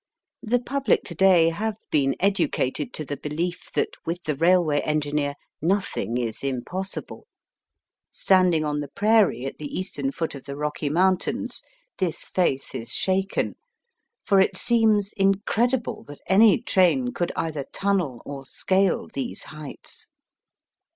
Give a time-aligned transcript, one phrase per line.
[0.41, 5.35] The public to day have been educated to the belief that with the railway engineer
[5.61, 7.27] nothing is impossible.
[8.09, 9.85] Standing on the prairie at the Digitized by VjOOQIC 76 EAST BY WEST.
[9.85, 11.61] eastern foot of the Kooky Mountains,
[11.99, 13.55] this faith is shaken,
[14.25, 20.07] for it seems incredible that any train could either tunnel or scale these heights.